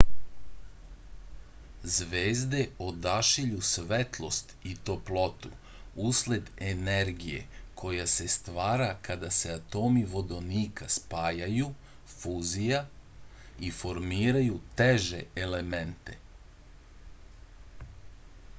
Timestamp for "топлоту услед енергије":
4.89-7.43